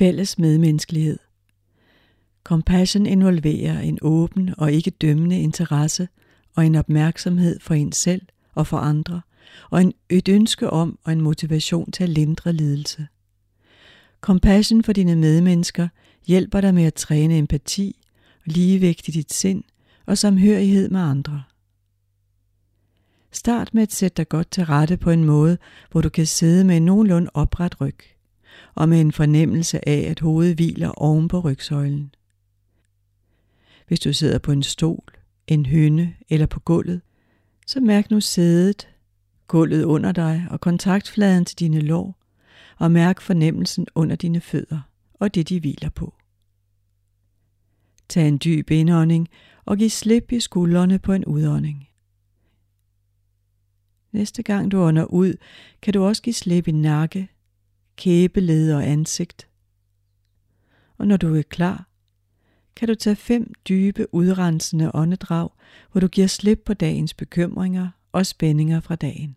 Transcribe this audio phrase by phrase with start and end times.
[0.00, 1.18] Fælles medmenneskelighed.
[2.44, 6.08] Compassion involverer en åben og ikke dømmende interesse
[6.56, 8.22] og en opmærksomhed for en selv
[8.54, 9.20] og for andre,
[9.70, 13.06] og en, et ønske om og en motivation til at lindre lidelse.
[14.20, 15.88] Compassion for dine medmennesker
[16.26, 18.00] hjælper dig med at træne empati,
[18.44, 19.64] ligevægt i dit sind
[20.06, 21.42] og samhørighed med andre.
[23.32, 25.58] Start med at sætte dig godt til rette på en måde,
[25.90, 27.98] hvor du kan sidde med en nogenlunde opret ryg,
[28.74, 32.14] og med en fornemmelse af, at hovedet hviler oven på rygsøjlen.
[33.86, 35.04] Hvis du sidder på en stol,
[35.46, 37.00] en hynde eller på gulvet,
[37.66, 38.88] så mærk nu sædet,
[39.46, 42.16] gulvet under dig og kontaktfladen til dine lår,
[42.78, 44.80] og mærk fornemmelsen under dine fødder
[45.14, 46.14] og det, de hviler på.
[48.08, 49.28] Tag en dyb indånding
[49.64, 51.88] og giv slip i skuldrene på en udånding.
[54.12, 55.34] Næste gang du ånder ud,
[55.82, 57.28] kan du også give slip i nakke,
[57.96, 59.48] kæbeled og ansigt.
[60.98, 61.88] Og når du er klar,
[62.76, 65.48] kan du tage fem dybe udrensende åndedrag,
[65.92, 69.36] hvor du giver slip på dagens bekymringer og spændinger fra dagen.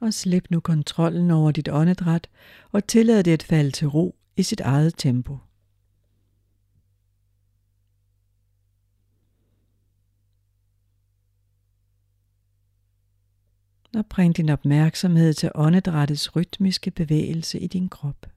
[0.00, 2.28] Og slip nu kontrollen over dit åndedræt
[2.72, 5.38] og tillad det at falde til ro i sit eget tempo.
[13.96, 18.29] Og bring din opmærksomhed til åndedrættets rytmiske bevægelse i din krop.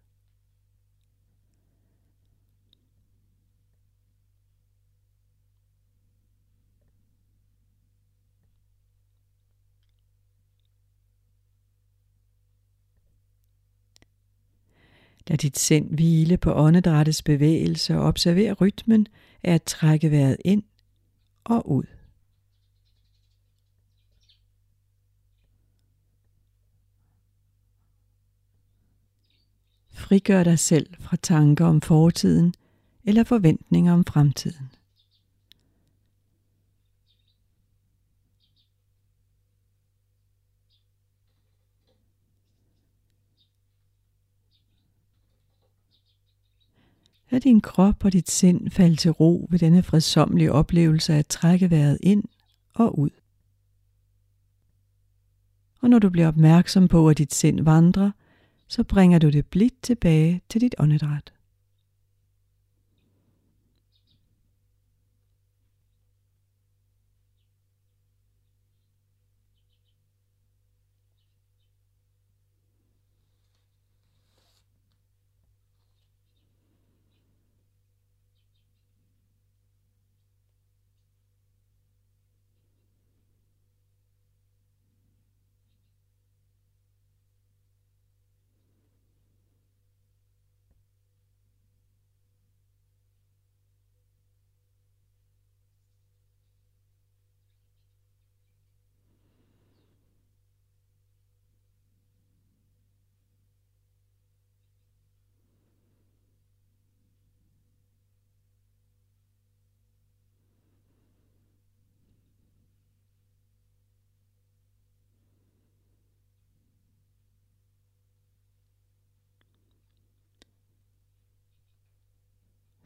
[15.28, 19.08] Lad dit sind hvile på åndedrættets bevægelse og observer rytmen
[19.44, 20.64] af at trække vejret ind
[21.44, 21.84] og ud.
[29.92, 32.54] Frigør dig selv fra tanker om fortiden
[33.04, 34.70] eller forventninger om fremtiden.
[47.34, 51.28] Lad din krop og dit sind falde til ro ved denne fredsommelige oplevelse af at
[51.28, 52.24] trække vejret ind
[52.74, 53.10] og ud.
[55.82, 58.12] Og når du bliver opmærksom på, at dit sind vandrer,
[58.68, 61.34] så bringer du det blidt tilbage til dit åndedræt.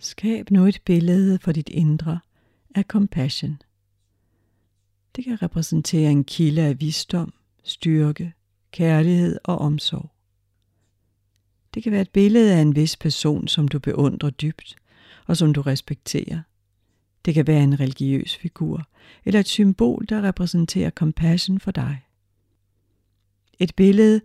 [0.07, 2.19] Skab nu et billede for dit indre
[2.75, 3.61] af compassion.
[5.15, 7.33] Det kan repræsentere en kilde af visdom,
[7.63, 8.33] styrke,
[8.71, 10.11] kærlighed og omsorg.
[11.73, 14.75] Det kan være et billede af en vis person, som du beundrer dybt
[15.25, 16.41] og som du respekterer.
[17.25, 18.87] Det kan være en religiøs figur
[19.25, 22.01] eller et symbol, der repræsenterer compassion for dig.
[23.59, 24.21] Et billede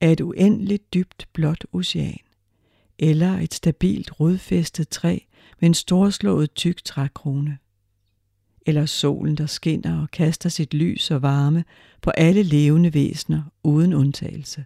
[0.00, 2.31] af et uendeligt dybt blåt ocean
[2.98, 5.18] eller et stabilt rodfæstet træ
[5.60, 7.58] med en storslået tyk trækrone.
[8.66, 11.64] Eller solen, der skinner og kaster sit lys og varme
[12.02, 14.64] på alle levende væsener uden undtagelse.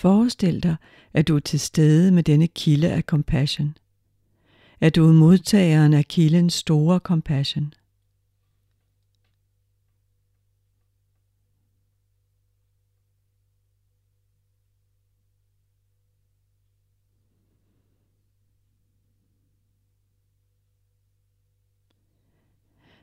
[0.00, 0.76] Forestil dig,
[1.12, 3.74] at du er til stede med denne kilde af compassion
[4.80, 7.74] at du er modtageren af kildens store compassion.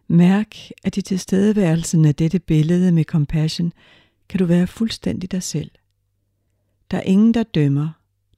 [0.09, 3.73] Mærk, at i tilstedeværelsen af dette billede med compassion,
[4.29, 5.71] kan du være fuldstændig dig selv.
[6.91, 7.89] Der er ingen, der dømmer.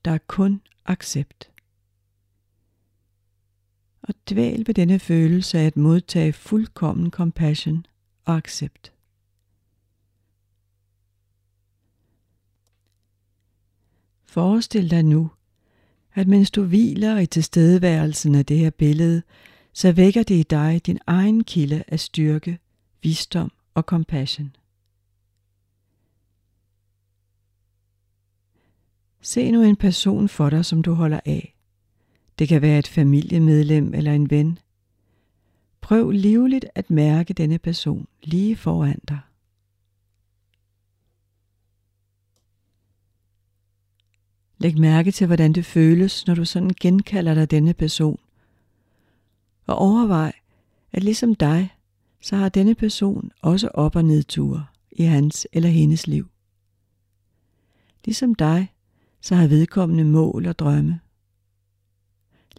[0.05, 1.49] Der er kun accept.
[4.09, 7.85] Og dvæl ved denne følelse af at modtage fuldkommen compassion
[8.25, 8.93] og accept.
[14.25, 15.31] Forestil dig nu,
[16.13, 19.21] at mens du hviler i tilstedeværelsen af det her billede,
[19.73, 22.59] så vækker det i dig din egen kilde af styrke,
[23.03, 24.55] visdom og compassion.
[29.21, 31.58] Se nu en person for dig, som du holder af.
[32.39, 34.59] Det kan være et familiemedlem eller en ven.
[35.81, 39.19] Prøv livligt at mærke denne person lige foran dig.
[44.57, 48.19] Læg mærke til, hvordan det føles, når du sådan genkalder dig denne person.
[49.67, 50.33] Og overvej,
[50.91, 51.75] at ligesom dig,
[52.21, 56.29] så har denne person også op- og nedture i hans eller hendes liv.
[58.05, 58.73] Ligesom dig,
[59.21, 60.99] så har vedkommende mål og drømme.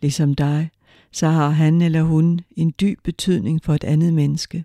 [0.02, 0.70] Ligesom dig,
[1.12, 4.64] så har han eller hun en dyb betydning for et andet menneske,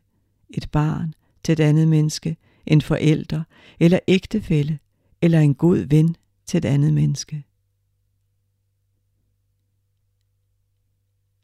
[0.49, 3.43] et barn til et andet menneske, en forælder
[3.79, 4.79] eller ægtefælle
[5.21, 6.15] eller en god ven
[6.45, 7.43] til et andet menneske.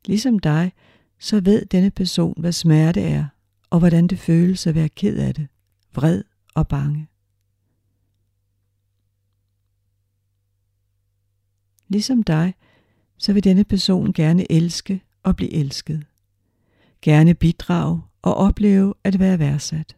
[0.05, 0.71] Ligesom dig,
[1.19, 3.25] så ved denne person, hvad smerte er,
[3.69, 5.47] og hvordan det føles at være ked af det,
[5.95, 6.23] vred
[6.55, 7.07] og bange.
[11.87, 12.53] Ligesom dig,
[13.21, 16.05] så vil denne person gerne elske og blive elsket.
[17.01, 19.97] Gerne bidrage og opleve at være værdsat.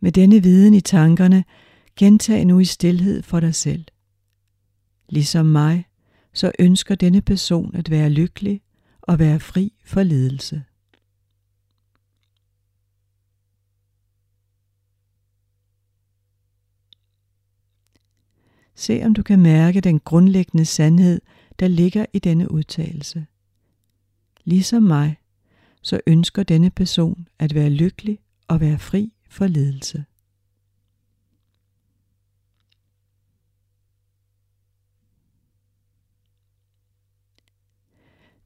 [0.00, 1.44] Med denne viden i tankerne,
[1.96, 3.84] gentag nu i stillhed for dig selv.
[5.08, 5.84] Ligesom mig,
[6.32, 8.62] så ønsker denne person at være lykkelig
[9.02, 10.64] og være fri for lidelse.
[18.74, 21.20] Se om du kan mærke den grundlæggende sandhed,
[21.58, 23.26] der ligger i denne udtalelse.
[24.44, 25.16] Ligesom mig,
[25.82, 28.18] så ønsker denne person at være lykkelig
[28.48, 30.04] og være fri for ledelse.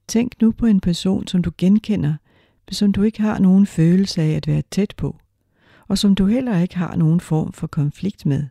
[0.08, 2.14] Tænk nu på en person, som du genkender,
[2.66, 5.16] men som du ikke har nogen følelse af at være tæt på,
[5.88, 8.46] og som du heller ikke har nogen form for konflikt med.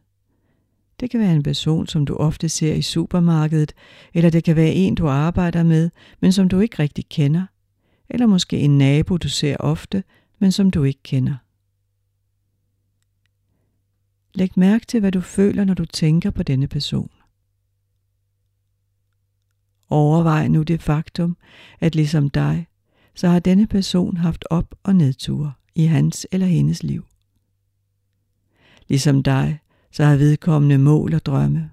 [1.00, 3.74] Det kan være en person, som du ofte ser i supermarkedet,
[4.14, 5.90] eller det kan være en, du arbejder med,
[6.20, 7.46] men som du ikke rigtig kender.
[8.10, 10.04] Eller måske en nabo, du ser ofte,
[10.40, 11.36] men som du ikke kender.
[14.34, 17.12] Læg mærke til, hvad du føler, når du tænker på denne person.
[19.90, 21.38] Overvej nu det faktum,
[21.80, 22.68] at ligesom dig,
[23.16, 27.06] så har denne person haft op- og nedture i hans eller hendes liv.
[28.88, 29.60] Ligesom dig,
[29.98, 31.72] så har vedkommende mål og drømme.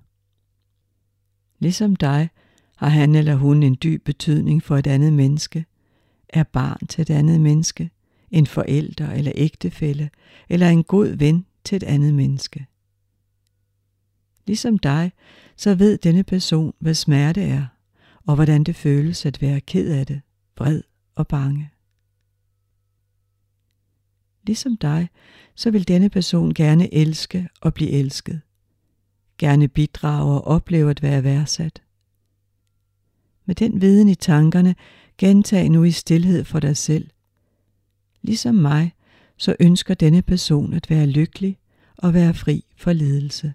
[1.59, 2.31] Ligesom dig
[2.76, 5.64] har han eller hun en dyb betydning for et andet menneske,
[6.28, 7.90] er barn til et andet menneske,
[8.31, 10.11] en forælder eller ægtefælle,
[10.49, 12.66] eller en god ven til et andet menneske.
[14.47, 15.12] Ligesom dig,
[15.57, 17.66] så ved denne person, hvad smerte er,
[18.26, 20.21] og hvordan det føles at være ked af det,
[20.59, 20.83] vred
[21.14, 21.71] og bange.
[24.47, 25.09] Ligesom dig,
[25.55, 28.41] så vil denne person gerne elske og blive elsket.
[29.39, 31.83] Gerne bidrage og opleve at være værdsat.
[33.47, 34.75] Med den viden i tankerne,
[35.19, 37.11] gentag nu i stillhed for dig selv.
[38.23, 38.95] Ligesom mig,
[39.37, 41.59] så ønsker denne person at være lykkelig
[41.97, 43.55] og være fri for lidelse.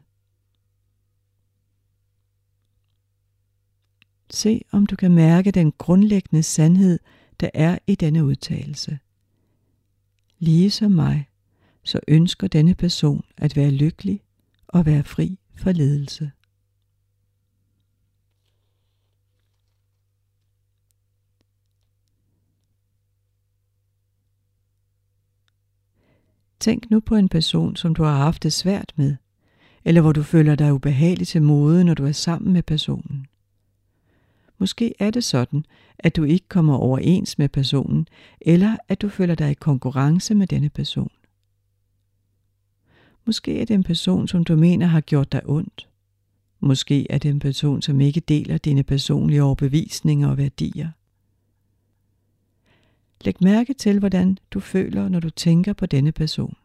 [4.29, 6.99] Se om du kan mærke den grundlæggende sandhed,
[7.39, 8.99] der er i denne udtalelse
[10.39, 11.29] ligesom mig,
[11.83, 14.21] så ønsker denne person at være lykkelig
[14.67, 16.31] og være fri for ledelse.
[26.59, 29.15] Tænk nu på en person, som du har haft det svært med,
[29.85, 33.27] eller hvor du føler dig ubehagelig til mode, når du er sammen med personen.
[34.59, 35.65] Måske er det sådan,
[35.99, 38.07] at du ikke kommer overens med personen,
[38.41, 41.11] eller at du føler dig i konkurrence med denne person.
[43.25, 45.89] Måske er det en person, som du mener har gjort dig ondt.
[46.59, 50.89] Måske er det en person, som ikke deler dine personlige overbevisninger og værdier.
[53.21, 56.55] Læg mærke til, hvordan du føler, når du tænker på denne person.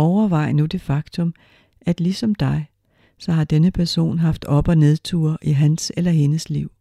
[0.00, 1.34] Overvej nu det faktum,
[1.80, 2.70] at ligesom dig,
[3.18, 6.72] så har denne person haft op- og nedture i hans eller hendes liv.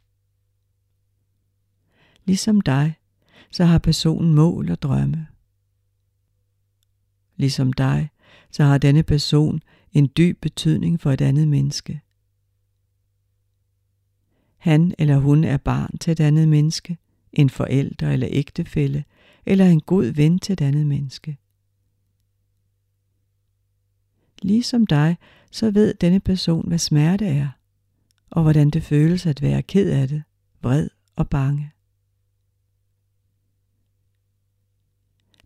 [2.25, 2.95] Ligesom dig,
[3.51, 5.27] så har personen mål og drømme.
[7.35, 8.09] Ligesom dig,
[8.51, 9.61] så har denne person
[9.93, 12.01] en dyb betydning for et andet menneske.
[14.57, 16.97] Han eller hun er barn til et andet menneske,
[17.33, 19.03] en forælder eller ægtefælle,
[19.45, 21.37] eller en god ven til et andet menneske.
[24.41, 25.17] Ligesom dig,
[25.51, 27.49] så ved denne person, hvad smerte er,
[28.29, 30.23] og hvordan det føles at være ked af det,
[30.61, 31.71] vred og bange.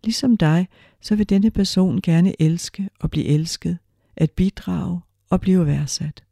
[0.04, 0.68] Ligesom dig,
[1.02, 3.78] så vil denne person gerne elske og blive elsket,
[4.16, 6.24] at bidrage og blive værdsat.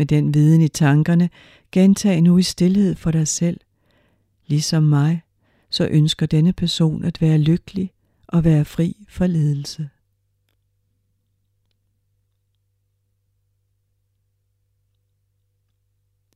[0.00, 1.30] Med den viden i tankerne,
[1.72, 3.60] gentag nu i stillhed for dig selv.
[4.46, 5.22] Ligesom mig,
[5.70, 7.92] så ønsker denne person at være lykkelig
[8.26, 9.90] og være fri for ledelse.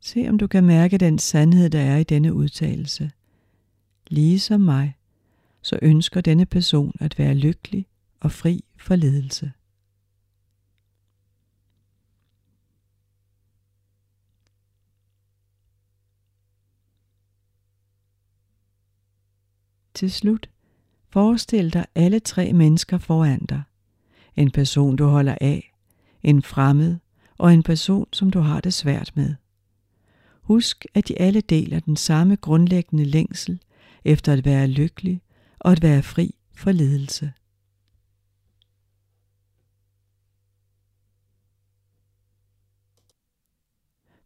[0.00, 3.10] Se om du kan mærke den sandhed, der er i denne udtalelse.
[4.06, 4.96] Ligesom mig,
[5.62, 7.86] så ønsker denne person at være lykkelig
[8.20, 9.52] og fri for ledelse.
[19.94, 20.50] Til slut,
[21.10, 23.62] forestil dig alle tre mennesker foran dig.
[24.36, 25.72] En person, du holder af,
[26.22, 26.96] en fremmed
[27.38, 29.34] og en person, som du har det svært med.
[30.40, 33.60] Husk, at de alle deler den samme grundlæggende længsel
[34.04, 35.22] efter at være lykkelig
[35.58, 37.32] og at være fri for ledelse.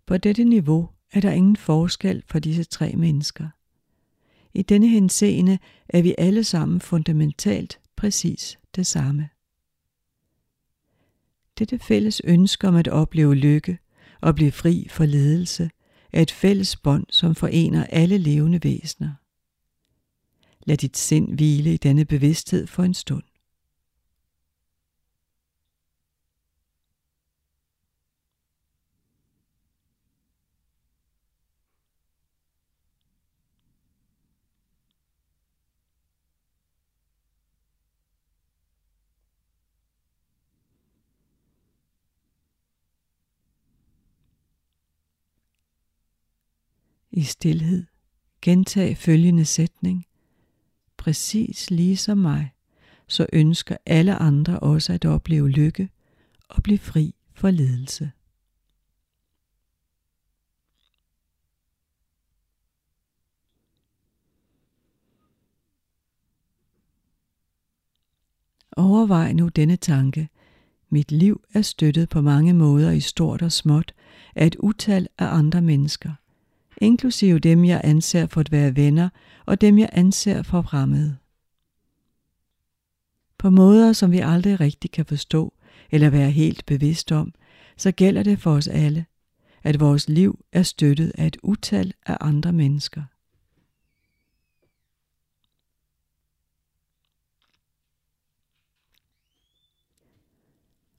[0.06, 3.48] På dette niveau er der ingen forskel for disse tre mennesker.
[4.58, 9.28] I denne henseende er vi alle sammen fundamentalt præcis det samme.
[11.58, 13.78] Dette fælles ønske om at opleve lykke
[14.20, 15.70] og blive fri for ledelse
[16.12, 19.14] er et fælles bånd, som forener alle levende væsener.
[20.66, 23.27] Lad dit sind hvile i denne bevidsthed for en stund.
[47.18, 47.84] I stilhed
[48.42, 50.06] gentag følgende sætning.
[50.96, 52.52] Præcis ligesom mig,
[53.06, 55.88] så ønsker alle andre også at opleve lykke
[56.48, 58.10] og blive fri for ledelse.
[68.76, 70.28] Overvej nu denne tanke.
[70.88, 73.94] Mit liv er støttet på mange måder i stort og småt
[74.34, 76.12] af et utal af andre mennesker–
[76.80, 79.08] inklusive dem jeg anser for at være venner
[79.46, 81.16] og dem jeg anser for fremmede.
[83.38, 85.54] På måder, som vi aldrig rigtig kan forstå
[85.90, 87.34] eller være helt bevidst om,
[87.76, 89.06] så gælder det for os alle,
[89.62, 93.02] at vores liv er støttet af et utal af andre mennesker.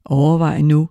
[0.06, 0.90] Overvej nu,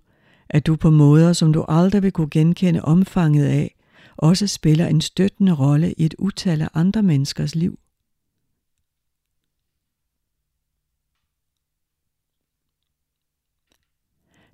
[0.48, 3.77] at du på måder, som du aldrig vil kunne genkende omfanget af,
[4.18, 7.78] også spiller en støttende rolle i et utal af andre menneskers liv.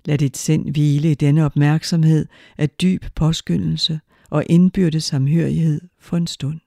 [0.05, 2.25] Lad dit sind hvile i denne opmærksomhed
[2.57, 6.64] af dyb påskyndelse og indbyrdes samhørighed for en stund.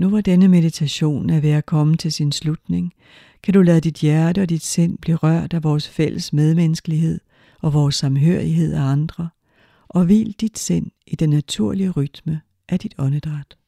[0.00, 2.92] Nu hvor denne meditation er ved at komme til sin slutning,
[3.42, 7.20] kan du lade dit hjerte og dit sind blive rørt af vores fælles medmenneskelighed
[7.60, 9.28] og vores samhørighed af andre,
[9.88, 13.59] og hvil dit sind i den naturlige rytme af dit åndedræt.